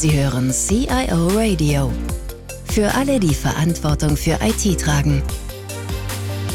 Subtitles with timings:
[0.00, 1.92] Sie hören CIO Radio.
[2.64, 5.22] Für alle, die Verantwortung für IT tragen.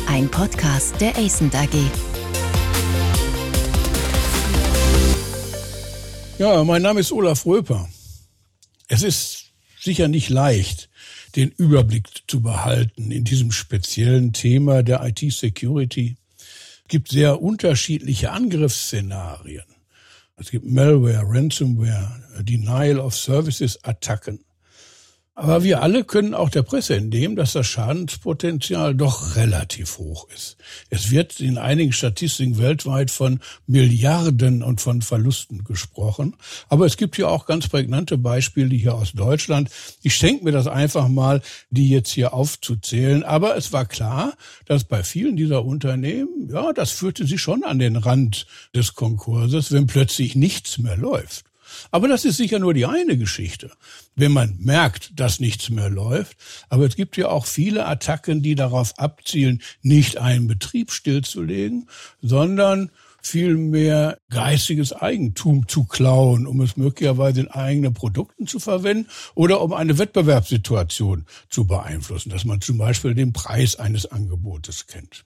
[0.07, 1.75] Ein Podcast der ACENT AG.
[6.39, 7.87] Ja, mein Name ist Olaf Röper.
[8.87, 10.89] Es ist sicher nicht leicht,
[11.35, 16.17] den Überblick zu behalten in diesem speziellen Thema der IT-Security.
[16.39, 19.74] Es gibt sehr unterschiedliche Angriffsszenarien.
[20.37, 24.44] Es gibt Malware, Ransomware, Denial of Services Attacken.
[25.37, 30.55] Aber wir alle können auch der Presse entnehmen, dass das Schadenspotenzial doch relativ hoch ist.
[30.89, 36.37] Es wird in einigen Statistiken weltweit von Milliarden und von Verlusten gesprochen.
[36.69, 39.69] Aber es gibt hier auch ganz prägnante Beispiele hier aus Deutschland.
[40.01, 43.23] Ich schenke mir das einfach mal, die jetzt hier aufzuzählen.
[43.23, 47.79] Aber es war klar, dass bei vielen dieser Unternehmen, ja, das führte sie schon an
[47.79, 51.43] den Rand des Konkurses, wenn plötzlich nichts mehr läuft.
[51.91, 53.71] Aber das ist sicher nur die eine Geschichte,
[54.15, 56.37] wenn man merkt, dass nichts mehr läuft.
[56.69, 61.89] Aber es gibt ja auch viele Attacken, die darauf abzielen, nicht einen Betrieb stillzulegen,
[62.21, 62.91] sondern
[63.25, 69.73] vielmehr geistiges Eigentum zu klauen, um es möglicherweise in eigenen Produkten zu verwenden oder um
[69.73, 75.25] eine Wettbewerbssituation zu beeinflussen, dass man zum Beispiel den Preis eines Angebotes kennt.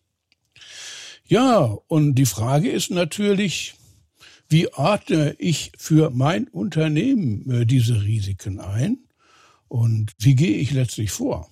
[1.26, 3.76] Ja, und die Frage ist natürlich,
[4.50, 8.98] wie ordne ich für mein Unternehmen äh, diese Risiken ein
[9.68, 11.50] und wie gehe ich letztlich vor?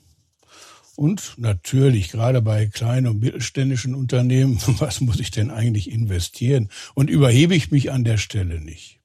[0.96, 6.70] Und natürlich, gerade bei kleinen und mittelständischen Unternehmen, was muss ich denn eigentlich investieren?
[6.96, 9.00] Und überhebe ich mich an der Stelle nicht?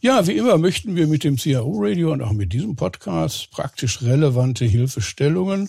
[0.00, 4.02] Ja, wie immer möchten wir mit dem CIO Radio und auch mit diesem Podcast praktisch
[4.02, 5.68] relevante Hilfestellungen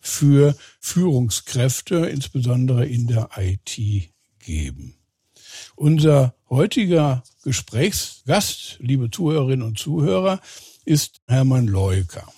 [0.00, 3.76] für Führungskräfte, insbesondere in der IT,
[4.38, 4.99] geben.
[5.80, 10.40] Unser heutiger Gesprächsgast, liebe Zuhörerinnen und Zuhörer,
[10.84, 12.30] ist Hermann Leuker.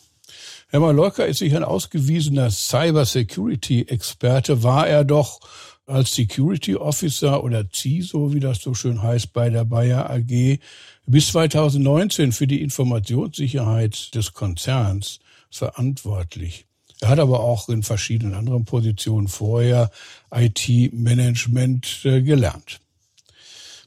[0.68, 5.40] Hermann Leuker ist sicher ein ausgewiesener Cyber-Security-Experte, war er doch
[5.86, 10.60] als Security Officer oder CISO, wie das so schön heißt, bei der Bayer AG
[11.06, 15.18] bis 2019 für die Informationssicherheit des Konzerns
[15.50, 16.66] verantwortlich.
[17.00, 19.90] Er hat aber auch in verschiedenen anderen Positionen vorher
[20.30, 22.81] IT-Management äh, gelernt.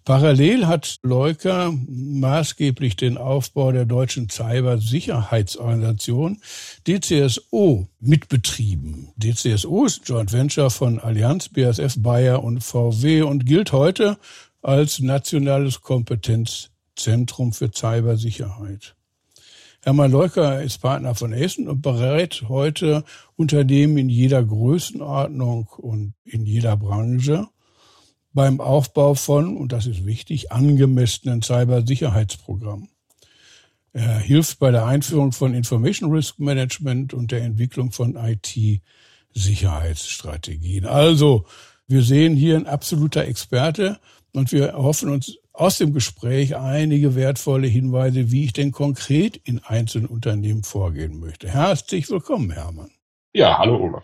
[0.06, 6.38] Parallel hat Leuker maßgeblich den Aufbau der deutschen Cybersicherheitsorganisation
[6.88, 9.08] DCSO mitbetrieben.
[9.18, 14.20] DCSO ist Joint Venture von Allianz, BASF, Bayer und VW und gilt heute
[14.62, 18.96] als nationales Kompetenzzentrum für Cybersicherheit.
[19.82, 23.04] Hermann Leuker ist Partner von Essen und berät heute
[23.38, 27.48] Unternehmen in jeder Größenordnung und in jeder Branche
[28.36, 32.90] beim Aufbau von, und das ist wichtig, angemessenen Cybersicherheitsprogrammen.
[33.94, 40.86] Er hilft bei der Einführung von Information Risk Management und der Entwicklung von IT-Sicherheitsstrategien.
[40.86, 41.46] Also,
[41.88, 44.02] wir sehen hier ein absoluter Experte
[44.34, 49.60] und wir hoffen uns aus dem Gespräch einige wertvolle Hinweise, wie ich denn konkret in
[49.60, 51.48] einzelnen Unternehmen vorgehen möchte.
[51.48, 52.92] Herzlich willkommen, Hermann.
[53.32, 54.04] Ja, hallo Olaf.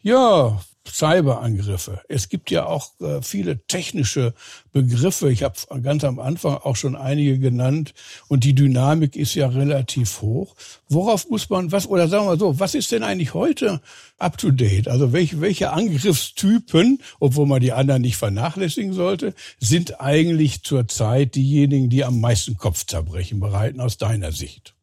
[0.00, 2.00] Ja, Cyberangriffe.
[2.08, 4.34] Es gibt ja auch äh, viele technische
[4.72, 5.30] Begriffe.
[5.30, 7.94] Ich habe ganz am Anfang auch schon einige genannt
[8.28, 10.56] und die Dynamik ist ja relativ hoch.
[10.88, 13.80] Worauf muss man was oder sagen wir so, was ist denn eigentlich heute
[14.18, 14.88] up to date?
[14.88, 21.90] Also welche welche Angriffstypen, obwohl man die anderen nicht vernachlässigen sollte, sind eigentlich zurzeit diejenigen,
[21.90, 24.74] die am meisten Kopfzerbrechen bereiten aus deiner Sicht?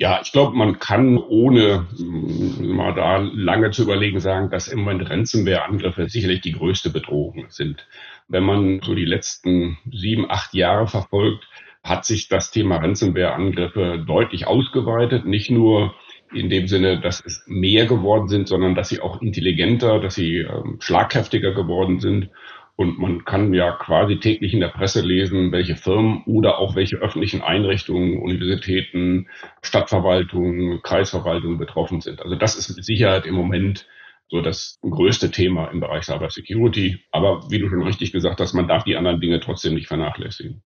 [0.00, 4.78] Ja, ich glaube, man kann ohne mm, mal da lange zu überlegen sagen, dass im
[4.78, 7.86] Moment Ransomware-Angriffe sicherlich die größte Bedrohung sind.
[8.26, 11.46] Wenn man so die letzten sieben, acht Jahre verfolgt,
[11.84, 15.26] hat sich das Thema Ransomware-Angriffe deutlich ausgeweitet.
[15.26, 15.94] Nicht nur
[16.32, 20.38] in dem Sinne, dass es mehr geworden sind, sondern dass sie auch intelligenter, dass sie
[20.38, 22.30] ähm, schlagkräftiger geworden sind
[22.76, 26.96] und man kann ja quasi täglich in der Presse lesen, welche Firmen oder auch welche
[26.96, 29.28] öffentlichen Einrichtungen, Universitäten,
[29.62, 32.22] Stadtverwaltungen, Kreisverwaltungen betroffen sind.
[32.22, 33.86] Also das ist mit Sicherheit im Moment
[34.28, 37.04] so das größte Thema im Bereich Cyber Security.
[37.10, 40.62] Aber wie du schon richtig gesagt hast, man darf die anderen Dinge trotzdem nicht vernachlässigen.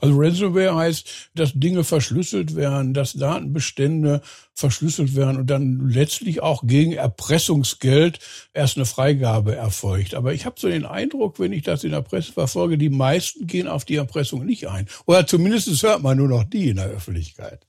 [0.00, 4.22] Also Ransomware heißt, dass Dinge verschlüsselt werden, dass Datenbestände
[4.54, 8.18] verschlüsselt werden und dann letztlich auch gegen Erpressungsgeld
[8.52, 10.14] erst eine Freigabe erfolgt.
[10.14, 13.46] Aber ich habe so den Eindruck, wenn ich das in der Presse verfolge, die meisten
[13.46, 14.88] gehen auf die Erpressung nicht ein.
[15.06, 17.67] Oder zumindest hört man nur noch die in der Öffentlichkeit.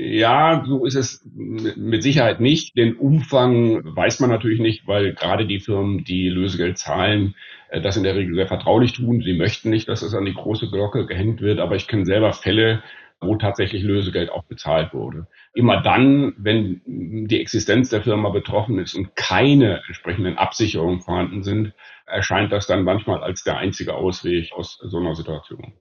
[0.00, 2.76] Ja, so ist es mit Sicherheit nicht.
[2.76, 7.34] Den Umfang weiß man natürlich nicht, weil gerade die Firmen, die Lösegeld zahlen,
[7.70, 9.22] äh, das in der Regel sehr vertraulich tun.
[9.22, 12.32] Sie möchten nicht, dass es an die große Glocke gehängt wird, aber ich kenne selber
[12.32, 12.84] Fälle,
[13.20, 15.26] wo tatsächlich Lösegeld auch bezahlt wurde.
[15.52, 21.72] Immer dann, wenn die Existenz der Firma betroffen ist und keine entsprechenden Absicherungen vorhanden sind,
[22.06, 25.72] erscheint das dann manchmal als der einzige Ausweg aus so einer Situation.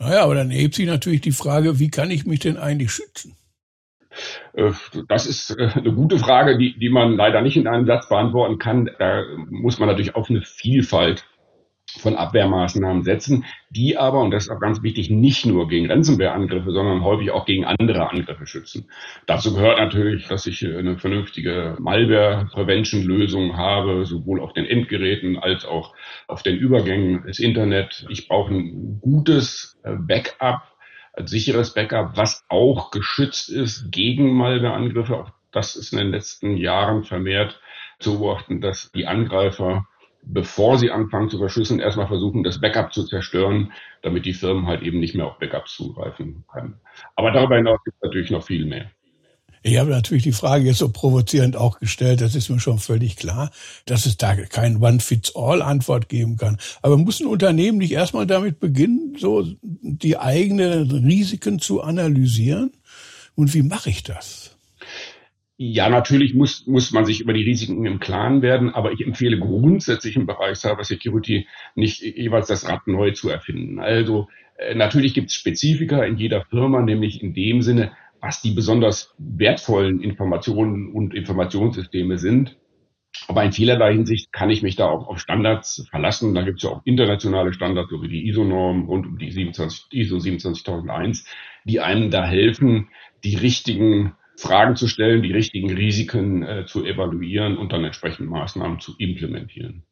[0.00, 3.36] Naja, aber dann hebt sich natürlich die Frage, wie kann ich mich denn eigentlich schützen?
[4.54, 4.72] Äh,
[5.08, 8.58] das ist äh, eine gute Frage, die, die man leider nicht in einem Satz beantworten
[8.58, 8.90] kann.
[8.98, 11.26] Da muss man natürlich auf eine Vielfalt
[11.98, 16.70] von Abwehrmaßnahmen setzen, die aber, und das ist auch ganz wichtig, nicht nur gegen Ransomware-Angriffe,
[16.70, 18.88] sondern häufig auch gegen andere Angriffe schützen.
[19.26, 25.94] Dazu gehört natürlich, dass ich eine vernünftige Malware-Prevention-Lösung habe, sowohl auf den Endgeräten als auch
[26.28, 28.06] auf den Übergängen des Internet.
[28.08, 30.62] Ich brauche ein gutes äh, Backup,
[31.14, 35.16] ein sicheres Backup, was auch geschützt ist gegen Malware-Angriffe.
[35.16, 37.60] Auch das ist in den letzten Jahren vermehrt
[37.98, 39.86] zu beobachten, dass die Angreifer
[40.22, 43.72] bevor sie anfangen zu verschlüsseln, erstmal versuchen, das Backup zu zerstören,
[44.02, 46.74] damit die Firmen halt eben nicht mehr auf Backups zugreifen können.
[47.16, 48.90] Aber darüber hinaus gibt es natürlich noch viel mehr.
[49.62, 53.16] Ich habe natürlich die Frage jetzt so provozierend auch gestellt, das ist mir schon völlig
[53.16, 53.50] klar,
[53.84, 56.56] dass es da kein One-Fits-All-Antwort geben kann.
[56.80, 62.72] Aber muss ein Unternehmen nicht erstmal damit beginnen, so die eigenen Risiken zu analysieren?
[63.34, 64.49] Und wie mache ich das?
[65.62, 69.38] Ja, natürlich muss, muss man sich über die Risiken im Klaren werden, aber ich empfehle
[69.38, 73.78] grundsätzlich im Bereich Cyber Security nicht jeweils das Rad neu zu erfinden.
[73.78, 77.92] Also äh, natürlich gibt es Spezifika in jeder Firma, nämlich in dem Sinne,
[78.22, 82.56] was die besonders wertvollen Informationen und Informationssysteme sind.
[83.28, 86.34] Aber in vielerlei Hinsicht kann ich mich da auch auf Standards verlassen.
[86.34, 89.88] Da gibt es ja auch internationale Standards, so wie die ISO-Norm rund um die 27,
[89.90, 91.26] ISO 27001,
[91.66, 92.88] die einem da helfen,
[93.24, 98.80] die richtigen Fragen zu stellen, die richtigen Risiken äh, zu evaluieren und dann entsprechend Maßnahmen
[98.80, 99.84] zu implementieren.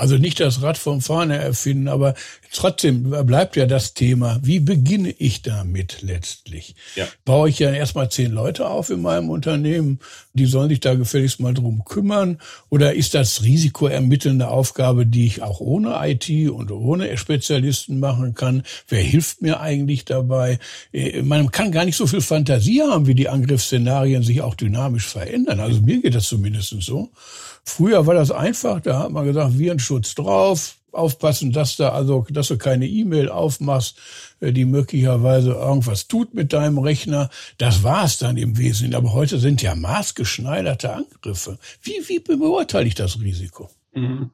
[0.00, 2.14] Also nicht das Rad vom Fahne erfinden, aber
[2.50, 6.74] trotzdem bleibt ja das Thema, wie beginne ich damit letztlich?
[6.96, 7.06] Ja.
[7.26, 9.98] Baue ich ja erstmal zehn Leute auf in meinem Unternehmen,
[10.32, 12.38] die sollen sich da gefälligst mal drum kümmern?
[12.70, 18.62] Oder ist das risikoermittelnde Aufgabe, die ich auch ohne IT und ohne Spezialisten machen kann?
[18.88, 20.58] Wer hilft mir eigentlich dabei?
[20.92, 25.08] Äh, man kann gar nicht so viel Fantasie haben, wie die Angriffsszenarien sich auch dynamisch
[25.08, 25.60] verändern.
[25.60, 27.10] Also mir geht das zumindest so.
[27.64, 32.48] Früher war das einfach, da hat man gesagt, Virenschutz drauf, aufpassen, dass da also, dass
[32.48, 33.98] du keine E-Mail aufmachst,
[34.40, 37.30] äh, die möglicherweise irgendwas tut mit deinem Rechner.
[37.58, 38.94] Das war es dann im Wesentlichen.
[38.94, 41.58] Aber heute sind ja maßgeschneiderte Angriffe.
[41.82, 43.70] Wie, wie beurteile ich das Risiko?
[43.92, 44.30] Mhm.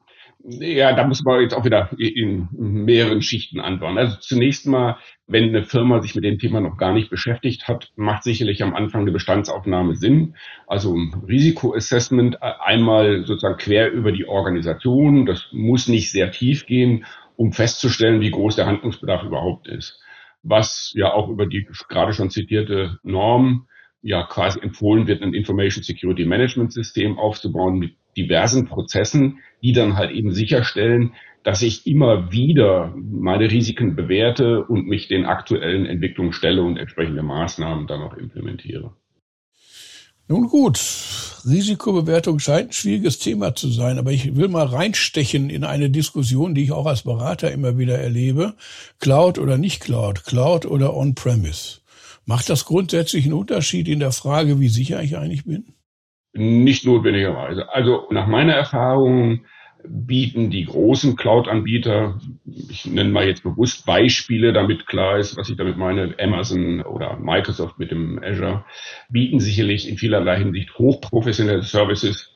[0.49, 3.97] Ja, da muss man jetzt auch wieder in mehreren Schichten antworten.
[3.97, 4.97] Also zunächst mal,
[5.27, 8.73] wenn eine Firma sich mit dem Thema noch gar nicht beschäftigt hat, macht sicherlich am
[8.73, 10.37] Anfang eine Bestandsaufnahme Sinn.
[10.65, 10.95] Also
[11.27, 15.25] Risikoassessment äh, einmal sozusagen quer über die Organisation.
[15.25, 17.05] Das muss nicht sehr tief gehen,
[17.35, 19.99] um festzustellen, wie groß der Handlungsbedarf überhaupt ist.
[20.43, 23.67] Was ja auch über die gerade schon zitierte Norm
[24.01, 29.95] ja quasi empfohlen wird, ein Information Security Management System aufzubauen mit diversen Prozessen, die dann
[29.95, 36.33] halt eben sicherstellen, dass ich immer wieder meine Risiken bewerte und mich den aktuellen Entwicklungen
[36.33, 38.91] stelle und entsprechende Maßnahmen dann auch implementiere.
[40.29, 40.77] Nun gut,
[41.45, 46.53] Risikobewertung scheint ein schwieriges Thema zu sein, aber ich will mal reinstechen in eine Diskussion,
[46.53, 48.55] die ich auch als Berater immer wieder erlebe.
[48.99, 51.79] Cloud oder nicht Cloud, Cloud oder On-Premise.
[52.25, 55.76] Macht das grundsätzlich einen Unterschied in der Frage, wie sicher ich eigentlich bin?
[56.37, 57.73] Nicht notwendigerweise.
[57.73, 59.45] Also nach meiner Erfahrung
[59.83, 65.57] bieten die großen Cloud-Anbieter, ich nenne mal jetzt bewusst Beispiele, damit klar ist, was ich
[65.57, 68.65] damit meine, Amazon oder Microsoft mit dem Azure,
[69.09, 72.31] bieten sicherlich in vielerlei Hinsicht hochprofessionelle Services,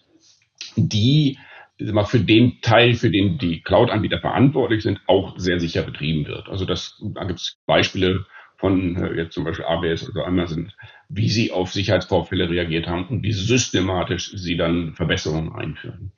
[0.76, 1.38] die
[1.80, 6.48] mal für den Teil, für den die Cloud-Anbieter verantwortlich sind, auch sehr sicher betrieben wird.
[6.50, 8.26] Also das, da gibt es Beispiele
[8.62, 10.72] von äh, jetzt zum Beispiel AWS oder Amazon,
[11.10, 16.12] wie sie auf Sicherheitsvorfälle reagiert haben und wie systematisch sie dann Verbesserungen einführen.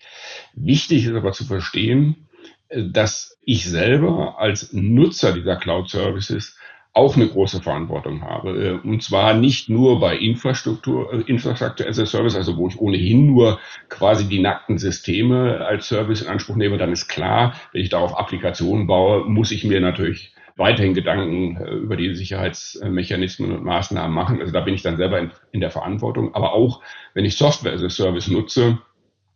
[0.53, 2.27] Wichtig ist aber zu verstehen,
[2.67, 6.59] äh, dass ich selber als Nutzer dieser Cloud-Services
[6.95, 8.79] auch eine große Verantwortung habe.
[8.83, 13.25] Äh, und zwar nicht nur bei Infrastruktur, Infrastructure as a Service, also wo ich ohnehin
[13.25, 17.89] nur quasi die nackten Systeme als Service in Anspruch nehme, dann ist klar, wenn ich
[17.89, 24.13] darauf Applikationen baue, muss ich mir natürlich weiterhin Gedanken äh, über die Sicherheitsmechanismen und Maßnahmen
[24.13, 24.39] machen.
[24.39, 26.33] Also da bin ich dann selber in, in der Verantwortung.
[26.35, 26.81] Aber auch
[27.13, 28.79] wenn ich Software as a Service nutze,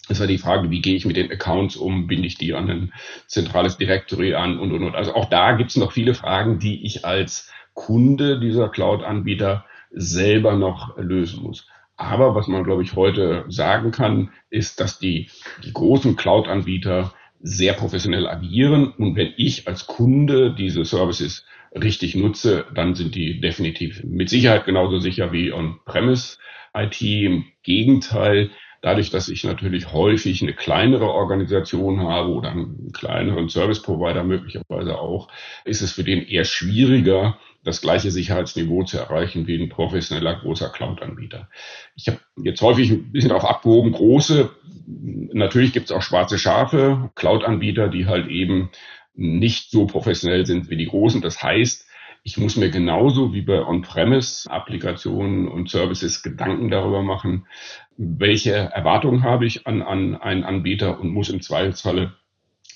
[0.09, 2.69] ist ja die Frage, wie gehe ich mit den Accounts um, binde ich die an
[2.69, 2.93] ein
[3.27, 4.95] zentrales Directory an und, und, und.
[4.95, 10.55] Also auch da gibt es noch viele Fragen, die ich als Kunde dieser Cloud-Anbieter selber
[10.55, 11.67] noch lösen muss.
[11.97, 15.29] Aber was man, glaube ich, heute sagen kann, ist, dass die,
[15.63, 18.87] die großen Cloud-Anbieter sehr professionell agieren.
[18.97, 24.65] Und wenn ich als Kunde diese Services richtig nutze, dann sind die definitiv mit Sicherheit
[24.65, 26.37] genauso sicher wie on-premise
[26.73, 27.01] IT.
[27.01, 33.81] Im Gegenteil, dadurch, dass ich natürlich häufig eine kleinere Organisation habe oder einen kleineren Service
[33.81, 35.29] Provider möglicherweise auch,
[35.65, 40.69] ist es für den eher schwieriger, das gleiche Sicherheitsniveau zu erreichen wie ein professioneller großer
[40.69, 41.49] Cloud-Anbieter.
[41.95, 44.49] Ich habe jetzt häufig ein bisschen darauf abgehoben, große,
[44.85, 48.69] natürlich gibt es auch schwarze Schafe, Cloud-Anbieter, die halt eben
[49.15, 51.21] nicht so professionell sind wie die großen.
[51.21, 51.86] Das heißt,
[52.27, 57.47] ich muss mir genauso wie bei On-Premise-Applikationen und Services Gedanken darüber machen,
[57.95, 62.17] welche Erwartungen habe ich an, an einen Anbieter und muss im Zweifelsfalle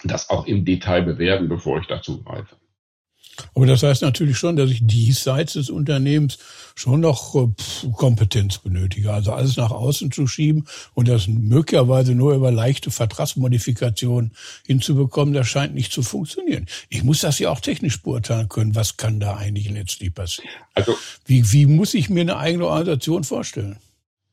[0.05, 2.55] das auch im Detail bewerten, bevor ich dazu greife.
[3.55, 6.37] Aber das heißt natürlich schon, dass ich diesseits des Unternehmens
[6.75, 7.47] schon noch äh,
[7.93, 9.13] Kompetenz benötige.
[9.13, 14.31] Also alles nach außen zu schieben und das möglicherweise nur über leichte Vertragsmodifikationen
[14.65, 16.67] hinzubekommen, das scheint nicht zu funktionieren.
[16.89, 18.75] Ich muss das ja auch technisch beurteilen können.
[18.75, 20.49] Was kann da eigentlich letztlich passieren?
[20.73, 20.95] Also,
[21.25, 23.77] wie, wie muss ich mir eine eigene Organisation vorstellen?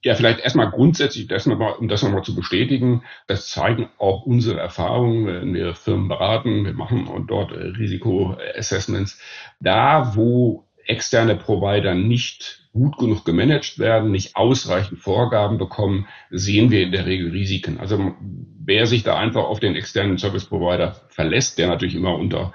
[0.05, 4.61] Ja, vielleicht erstmal grundsätzlich, das nochmal, um das nochmal zu bestätigen, das zeigen auch unsere
[4.61, 9.21] Erfahrungen, wenn wir Firmen beraten, wir machen dort äh, Risikoassessments.
[9.61, 16.83] Da, wo externe Provider nicht gut genug gemanagt werden, nicht ausreichend Vorgaben bekommen, sehen wir
[16.83, 17.79] in der Regel Risiken.
[17.79, 18.15] Also
[18.65, 22.55] wer sich da einfach auf den externen Service Provider verlässt, der natürlich immer unter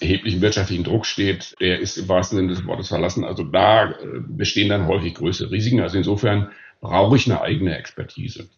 [0.00, 3.24] erheblichen wirtschaftlichen Druck steht, der ist im wahrsten Sinne des Wortes verlassen.
[3.24, 3.94] Also da äh,
[4.26, 5.80] bestehen dann häufig größere Risiken.
[5.80, 6.50] Also insofern
[6.84, 8.50] brauche ich eine eigene Expertise.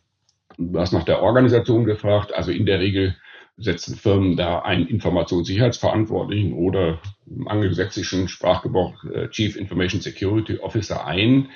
[0.59, 2.35] Du hast nach der Organisation gefragt.
[2.35, 3.16] Also in der Regel
[3.56, 11.50] setzen Firmen da einen Informationssicherheitsverantwortlichen oder im angelsächsischen Sprachgebrauch äh, Chief Information Security Officer ein,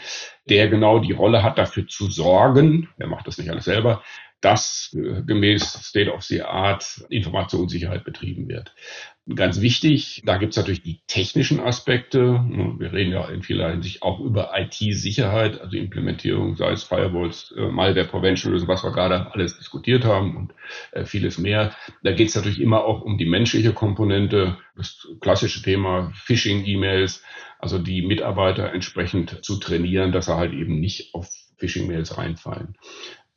[0.48, 4.02] der genau die Rolle hat, dafür zu sorgen, er macht das nicht alles selber,
[4.40, 8.74] dass äh, gemäß State of the Art Informationssicherheit betrieben wird.
[9.32, 12.42] Ganz wichtig, da gibt es natürlich die technischen Aspekte.
[12.78, 17.68] Wir reden ja in vieler Hinsicht auch über IT-Sicherheit, also Implementierung, sei es Firewalls, äh,
[17.68, 20.54] Malware Prevention Lösung, was wir gerade alles diskutiert haben und
[20.92, 21.76] äh, vieles mehr.
[22.02, 27.22] Da geht es natürlich immer auch um die menschliche Komponente, das klassische Thema Phishing-E-Mails,
[27.60, 32.76] also die Mitarbeiter entsprechend zu trainieren, dass sie halt eben nicht auf Phishing-Mails reinfallen.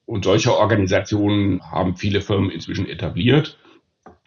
[0.06, 3.58] Und solche Organisationen haben viele Firmen inzwischen etabliert.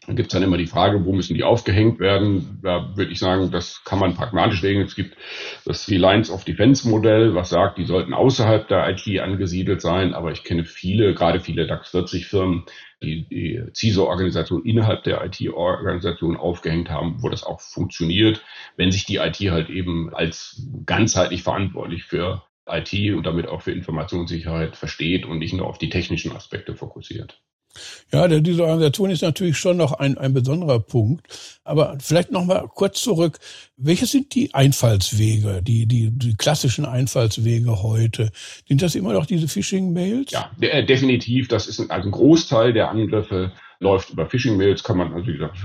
[0.06, 2.60] Dann gibt es dann immer die Frage, wo müssen die aufgehängt werden?
[2.62, 4.86] Da würde ich sagen, das kann man pragmatisch regeln.
[4.86, 5.16] Es gibt
[5.64, 10.14] das Reliance of Defense Modell, was sagt, die sollten außerhalb der IT angesiedelt sein.
[10.14, 12.64] Aber ich kenne viele, gerade viele DAX 40 Firmen,
[13.02, 18.44] die die CISO-Organisation innerhalb der IT-Organisation aufgehängt haben, wo das auch funktioniert,
[18.76, 23.72] wenn sich die IT halt eben als ganzheitlich verantwortlich für IT und damit auch für
[23.72, 27.40] Informationssicherheit versteht und nicht nur auf die technischen Aspekte fokussiert.
[28.12, 31.26] Ja, diese Organisation ist natürlich schon noch ein, ein besonderer Punkt.
[31.64, 33.38] Aber vielleicht noch mal kurz zurück.
[33.76, 38.30] Welche sind die Einfallswege, die, die, die klassischen Einfallswege heute?
[38.68, 40.32] Sind das immer noch diese Phishing-Mails?
[40.32, 40.50] Ja,
[40.82, 41.48] definitiv.
[41.48, 45.56] Das ist also ein Großteil der Angriffe läuft über Phishing-Mails, kann man also wie gesagt,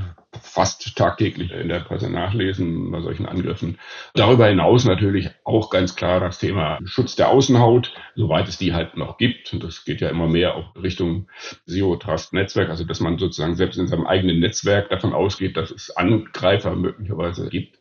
[0.41, 3.77] fast tagtäglich in der Presse nachlesen bei solchen Angriffen.
[4.13, 8.97] Darüber hinaus natürlich auch ganz klar das Thema Schutz der Außenhaut, soweit es die halt
[8.97, 9.53] noch gibt.
[9.53, 11.27] Und das geht ja immer mehr auch Richtung
[11.67, 16.75] Zero-Trust-Netzwerk, also dass man sozusagen selbst in seinem eigenen Netzwerk davon ausgeht, dass es Angreifer
[16.75, 17.77] möglicherweise gibt.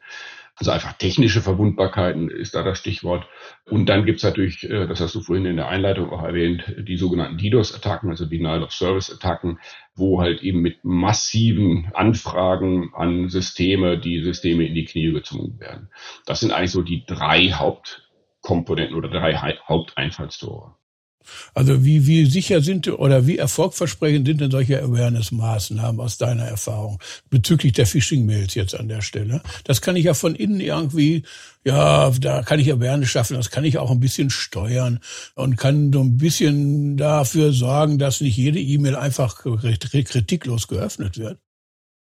[0.60, 3.26] Also einfach technische Verwundbarkeiten ist da das Stichwort.
[3.64, 6.98] Und dann gibt's natürlich, äh, das hast du vorhin in der Einleitung auch erwähnt, die
[6.98, 9.58] sogenannten DDoS-Attacken, also Denial of Service-Attacken,
[9.94, 15.88] wo halt eben mit massiven Anfragen an Systeme die Systeme in die Knie gezwungen werden.
[16.26, 20.74] Das sind eigentlich so die drei Hauptkomponenten oder drei Haupteinfallstore.
[21.54, 26.98] Also wie, wie sicher sind oder wie erfolgversprechend sind denn solche Awareness-Maßnahmen aus deiner Erfahrung
[27.28, 29.42] bezüglich der Phishing-Mails jetzt an der Stelle?
[29.64, 31.24] Das kann ich ja von innen irgendwie,
[31.64, 35.00] ja, da kann ich Awareness schaffen, das kann ich auch ein bisschen steuern
[35.34, 41.38] und kann so ein bisschen dafür sorgen, dass nicht jede E-Mail einfach kritiklos geöffnet wird.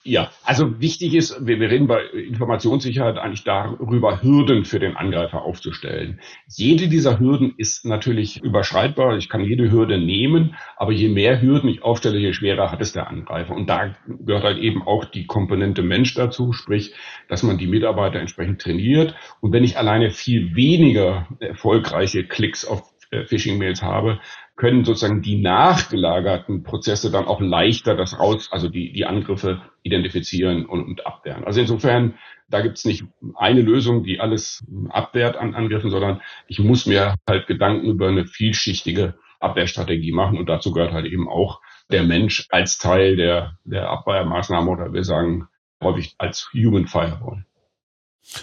[0.06, 5.40] Ja, also wichtig ist, wir, wir reden bei Informationssicherheit eigentlich darüber, Hürden für den Angreifer
[5.40, 6.20] aufzustellen.
[6.46, 9.16] Jede dieser Hürden ist natürlich überschreitbar.
[9.16, 12.92] Ich kann jede Hürde nehmen, aber je mehr Hürden ich aufstelle, je schwerer hat es
[12.92, 13.54] der Angreifer.
[13.54, 16.92] Und da gehört halt eben auch die Komponente Mensch dazu, sprich,
[17.30, 19.14] dass man die Mitarbeiter entsprechend trainiert.
[19.40, 24.20] Und wenn ich alleine viel weniger erfolgreiche Klicks auf Phishing-Mails habe,
[24.56, 30.66] können sozusagen die nachgelagerten Prozesse dann auch leichter das raus, also die, die Angriffe identifizieren
[30.66, 31.44] und, und abwehren.
[31.44, 32.14] Also insofern,
[32.48, 33.04] da gibt's nicht
[33.36, 38.26] eine Lösung, die alles abwehrt an Angriffen, sondern ich muss mir halt Gedanken über eine
[38.26, 43.90] vielschichtige Abwehrstrategie machen und dazu gehört halt eben auch der Mensch als Teil der, der
[43.90, 45.48] Abwehrmaßnahme oder wir sagen
[45.82, 47.44] häufig als Human Firewall.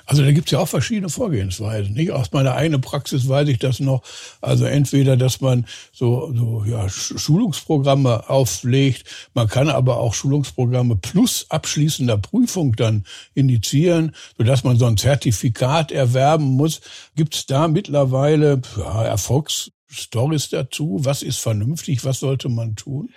[0.06, 1.94] Also da gibt's ja auch verschiedene Vorgehensweisen.
[1.94, 4.04] Nicht aus meiner eigenen Praxis weiß ich das noch.
[4.40, 11.46] Also entweder, dass man so, so ja, Schulungsprogramme auflegt, man kann aber auch Schulungsprogramme plus
[11.50, 16.82] abschließender Prüfung dann indizieren, sodass man so ein Zertifikat erwerben muss.
[17.16, 21.00] Gibt's da mittlerweile ja, Erfolgsstories dazu?
[21.02, 22.06] Was ist vernünftig?
[22.06, 23.10] Was sollte man tun?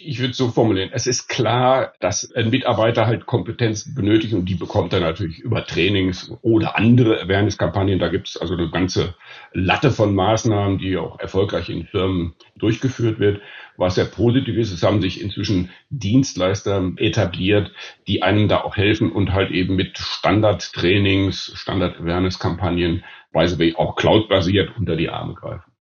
[0.00, 0.90] Ich würde so formulieren.
[0.92, 5.66] Es ist klar, dass ein Mitarbeiter halt Kompetenz benötigt und die bekommt er natürlich über
[5.66, 7.98] Trainings oder andere Awareness-Kampagnen.
[7.98, 9.16] Da gibt es also eine ganze
[9.52, 13.42] Latte von Maßnahmen, die auch erfolgreich in Firmen durchgeführt wird.
[13.76, 17.72] Was sehr positiv ist, es haben sich inzwischen Dienstleister etabliert,
[18.06, 23.02] die einem da auch helfen und halt eben mit Standard-Trainings, Standard-Awareness-Kampagnen,
[23.32, 25.72] by the way, auch cloud-basiert unter die Arme greifen.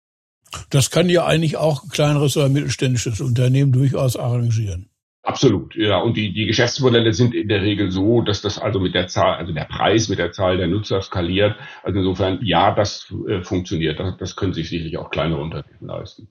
[0.70, 4.90] Das kann ja eigentlich auch ein kleineres oder mittelständisches Unternehmen durchaus arrangieren.
[5.28, 5.98] Absolut, ja.
[5.98, 9.36] Und die, die Geschäftsmodelle sind in der Regel so, dass das also mit der Zahl,
[9.36, 11.58] also der Preis mit der Zahl der Nutzer skaliert.
[11.84, 14.00] Also insofern, ja, das äh, funktioniert.
[14.00, 16.30] Das, das können sich sicherlich auch kleinere Unternehmen leisten.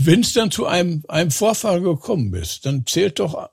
[0.00, 3.50] Wenn es dann zu einem, einem Vorfall gekommen ist, dann zählt doch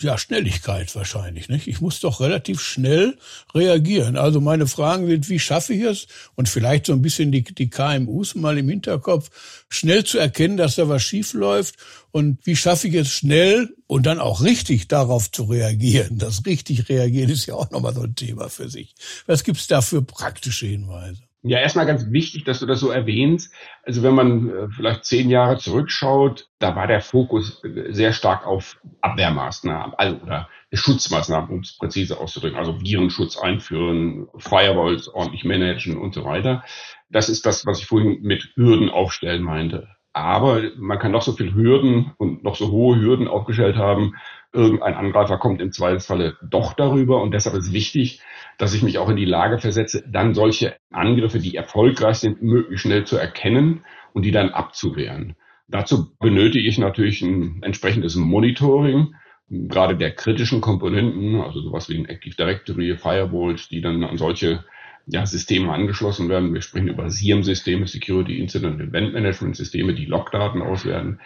[0.00, 1.48] ja, Schnelligkeit wahrscheinlich.
[1.48, 1.66] Nicht?
[1.66, 3.18] Ich muss doch relativ schnell
[3.54, 4.16] reagieren.
[4.16, 6.06] Also meine Fragen sind, wie schaffe ich es?
[6.34, 9.30] Und vielleicht so ein bisschen die, die KMUs mal im Hinterkopf,
[9.68, 11.76] schnell zu erkennen, dass da was schief läuft.
[12.10, 16.18] Und wie schaffe ich es schnell und dann auch richtig darauf zu reagieren?
[16.18, 18.94] Das richtig reagieren ist ja auch nochmal so ein Thema für sich.
[19.26, 21.22] Was gibt's da für praktische Hinweise?
[21.42, 23.54] Ja, erstmal ganz wichtig, dass du das so erwähnst.
[23.82, 28.46] Also wenn man äh, vielleicht zehn Jahre zurückschaut, da war der Fokus äh, sehr stark
[28.46, 35.96] auf Abwehrmaßnahmen, also oder Schutzmaßnahmen, um es präzise auszudrücken, also Virenschutz einführen, Firewalls ordentlich managen
[35.96, 36.62] und so weiter.
[37.08, 39.88] Das ist das, was ich vorhin mit Hürden aufstellen meinte.
[40.20, 44.16] Aber man kann noch so viel Hürden und noch so hohe Hürden aufgestellt haben.
[44.52, 47.22] Irgendein Angreifer kommt im Zweifelsfalle doch darüber.
[47.22, 48.20] Und deshalb ist wichtig,
[48.58, 52.82] dass ich mich auch in die Lage versetze, dann solche Angriffe, die erfolgreich sind, möglichst
[52.82, 55.36] schnell zu erkennen und die dann abzuwehren.
[55.68, 59.14] Dazu benötige ich natürlich ein entsprechendes Monitoring,
[59.48, 64.64] gerade der kritischen Komponenten, also sowas wie ein Active Directory, Firewalls, die dann an solche
[65.06, 66.54] ja, Systeme angeschlossen werden.
[66.54, 71.20] Wir sprechen über SIEM-Systeme, Security Incident Event Management Systeme, die Logdaten auswerten.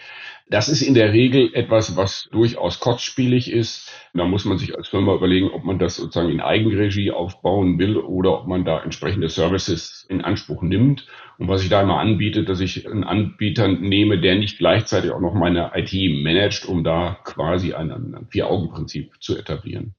[0.48, 3.90] Das ist in der Regel etwas, was durchaus kostspielig ist.
[4.12, 7.96] Da muss man sich als Firma überlegen, ob man das sozusagen in Eigenregie aufbauen will
[7.96, 11.06] oder ob man da entsprechende Services in Anspruch nimmt.
[11.38, 15.20] Und was ich da immer anbiete, dass ich einen Anbieter nehme, der nicht gleichzeitig auch
[15.20, 19.94] noch meine IT managt, um da quasi ein, ein Vier-Augen-Prinzip zu etablieren.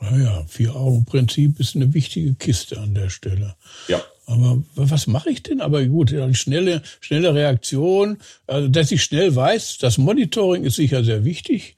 [0.00, 3.56] Naja, Vier-Augen-Prinzip ist eine wichtige Kiste an der Stelle.
[3.88, 4.02] Ja.
[4.26, 5.60] Aber was mache ich denn?
[5.60, 11.04] Aber gut, eine schnelle, schnelle Reaktion, also dass ich schnell weiß, das Monitoring ist sicher
[11.04, 11.76] sehr wichtig.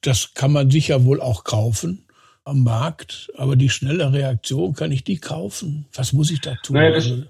[0.00, 2.04] Das kann man sicher wohl auch kaufen
[2.44, 3.30] am Markt.
[3.36, 5.86] Aber die schnelle Reaktion, kann ich die kaufen?
[5.94, 6.76] Was muss ich da tun?
[6.76, 7.24] Naja, das, also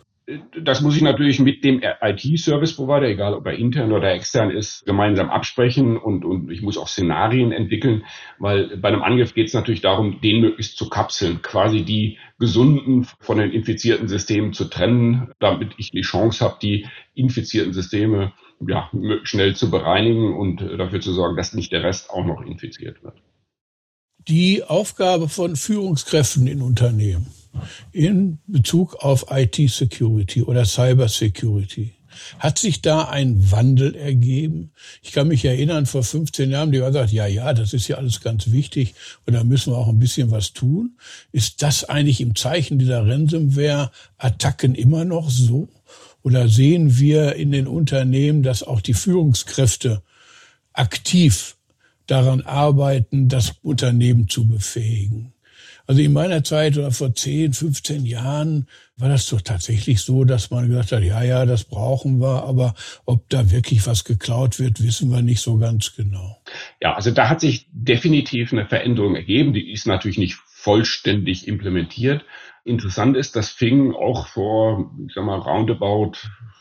[0.62, 5.28] das muss ich natürlich mit dem IT-Service-Provider, egal ob er intern oder extern ist, gemeinsam
[5.28, 8.04] absprechen und, und ich muss auch Szenarien entwickeln,
[8.38, 13.04] weil bei einem Angriff geht es natürlich darum, den möglichst zu kapseln, quasi die gesunden
[13.20, 18.32] von den infizierten Systemen zu trennen, damit ich die Chance habe, die infizierten Systeme
[18.66, 18.90] ja,
[19.24, 23.20] schnell zu bereinigen und dafür zu sorgen, dass nicht der Rest auch noch infiziert wird.
[24.26, 27.26] Die Aufgabe von Führungskräften in Unternehmen
[27.92, 31.92] in Bezug auf IT-Security oder Cyber-Security.
[32.38, 34.70] Hat sich da ein Wandel ergeben?
[35.02, 37.96] Ich kann mich erinnern, vor 15 Jahren, die haben gesagt, ja, ja, das ist ja
[37.96, 38.94] alles ganz wichtig
[39.26, 40.96] und da müssen wir auch ein bisschen was tun.
[41.32, 45.68] Ist das eigentlich im Zeichen dieser Ransomware-Attacken immer noch so?
[46.22, 50.02] Oder sehen wir in den Unternehmen, dass auch die Führungskräfte
[50.72, 51.56] aktiv
[52.06, 55.33] daran arbeiten, das Unternehmen zu befähigen?
[55.86, 60.50] Also in meiner Zeit oder vor 10, 15 Jahren war das doch tatsächlich so, dass
[60.50, 64.82] man gesagt hat, ja, ja, das brauchen wir, aber ob da wirklich was geklaut wird,
[64.82, 66.40] wissen wir nicht so ganz genau.
[66.80, 69.52] Ja, also da hat sich definitiv eine Veränderung ergeben.
[69.52, 72.24] Die ist natürlich nicht vollständig implementiert.
[72.64, 76.12] Interessant ist, das fing auch vor, ich sag mal, roundabout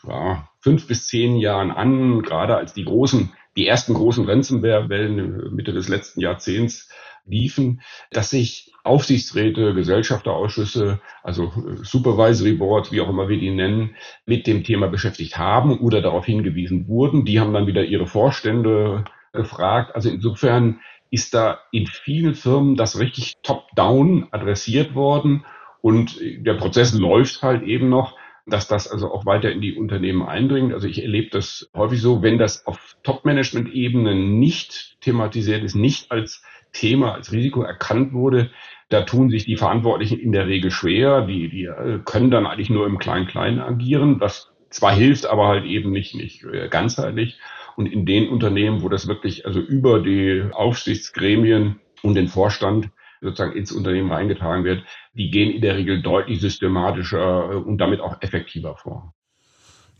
[0.05, 5.71] ja, fünf bis zehn Jahren an, gerade als die großen, die ersten großen Ransomware-Wellen Mitte
[5.71, 6.89] des letzten Jahrzehnts
[7.25, 7.81] liefen,
[8.11, 14.45] dass sich Aufsichtsräte, Gesellschafterausschüsse, also äh, Supervisory Boards, wie auch immer wir die nennen, mit
[14.45, 17.25] dem Thema beschäftigt haben oder darauf hingewiesen wurden.
[17.25, 19.95] Die haben dann wieder ihre Vorstände gefragt.
[19.95, 25.45] Also insofern ist da in vielen Firmen das richtig top-down adressiert worden
[25.81, 30.21] und der Prozess läuft halt eben noch dass das also auch weiter in die Unternehmen
[30.23, 30.73] eindringt.
[30.73, 36.43] Also ich erlebe das häufig so, wenn das auf Top-Management-Ebene nicht thematisiert ist, nicht als
[36.73, 38.49] Thema, als Risiko erkannt wurde,
[38.89, 41.25] da tun sich die Verantwortlichen in der Regel schwer.
[41.25, 45.65] Die, die äh, können dann eigentlich nur im Klein-Klein agieren, was zwar hilft, aber halt
[45.65, 47.39] eben nicht, nicht äh, ganzheitlich.
[47.75, 52.89] Und in den Unternehmen, wo das wirklich also über die Aufsichtsgremien und den Vorstand
[53.21, 54.83] sozusagen ins Unternehmen reingetragen wird,
[55.13, 59.13] die gehen in der Regel deutlich systematischer äh, und damit auch effektiver vor.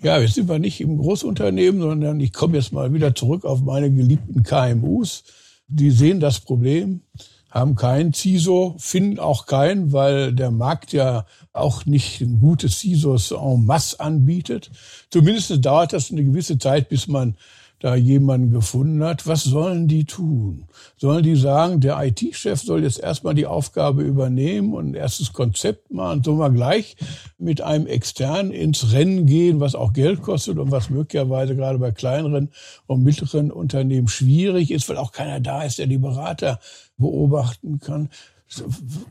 [0.01, 3.61] Ja, jetzt sind wir nicht im Großunternehmen, sondern ich komme jetzt mal wieder zurück auf
[3.61, 5.23] meine geliebten KMUs.
[5.67, 7.01] Die sehen das Problem,
[7.49, 13.31] haben keinen CISO, finden auch keinen, weil der Markt ja auch nicht ein gutes CISOs
[13.31, 14.71] en masse anbietet.
[15.11, 17.35] Zumindest dauert das eine gewisse Zeit, bis man
[17.83, 20.69] da jemanden gefunden hat, was sollen die tun?
[20.95, 25.91] Sollen die sagen, der IT-Chef soll jetzt erstmal die Aufgabe übernehmen und ein erstes Konzept
[25.91, 26.95] machen, sollen wir gleich
[27.37, 31.91] mit einem externen ins Rennen gehen, was auch Geld kostet und was möglicherweise gerade bei
[31.91, 32.53] kleineren
[32.87, 36.61] und mittleren Unternehmen schwierig ist, weil auch keiner da ist, der die Berater
[36.95, 38.09] beobachten kann.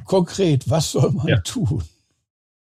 [0.06, 1.40] Konkret, was soll man ja.
[1.40, 1.82] tun?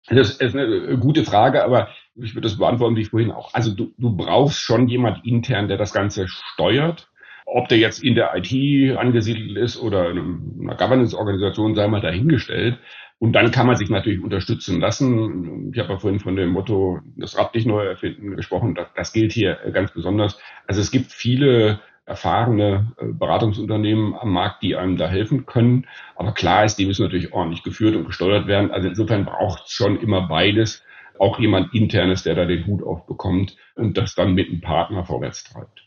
[0.09, 3.55] Das ist eine gute Frage, aber ich würde das beantworten wie vorhin auch.
[3.55, 7.09] Also du, du brauchst schon jemand intern, der das Ganze steuert.
[7.44, 12.79] Ob der jetzt in der IT angesiedelt ist oder in einer Governance-Organisation, sei mal dahingestellt.
[13.18, 15.70] Und dann kann man sich natürlich unterstützen lassen.
[15.72, 18.75] Ich habe ja vorhin von dem Motto, das Rad nicht neu erfinden gesprochen.
[18.75, 20.38] Das, das gilt hier ganz besonders.
[20.66, 25.87] Also es gibt viele erfahrene äh, Beratungsunternehmen am Markt, die einem da helfen können.
[26.16, 28.70] Aber klar ist, die müssen natürlich ordentlich geführt und gesteuert werden.
[28.70, 30.85] Also insofern braucht es schon immer beides
[31.18, 35.44] auch jemand internes, der da den Hut aufbekommt und das dann mit einem Partner vorwärts
[35.44, 35.83] treibt.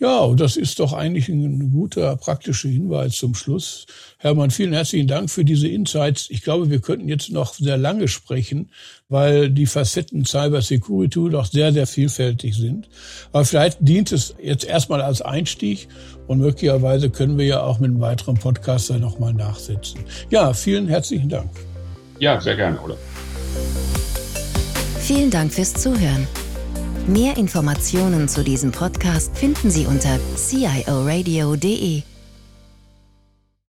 [0.00, 3.84] Ja, und das ist doch eigentlich ein guter praktischer Hinweis zum Schluss.
[4.16, 6.30] Hermann, vielen herzlichen Dank für diese Insights.
[6.30, 8.70] Ich glaube, wir könnten jetzt noch sehr lange sprechen,
[9.10, 12.88] weil die Facetten Cyber Security doch sehr, sehr vielfältig sind.
[13.30, 15.88] Aber vielleicht dient es jetzt erstmal als Einstieg
[16.26, 20.00] und möglicherweise können wir ja auch mit einem weiteren Podcaster nochmal nachsetzen.
[20.30, 21.50] Ja, vielen herzlichen Dank.
[22.18, 22.98] Ja, sehr gerne, Olaf.
[25.00, 26.26] Vielen Dank fürs Zuhören.
[27.06, 32.02] Mehr Informationen zu diesem Podcast finden Sie unter cioradio.de.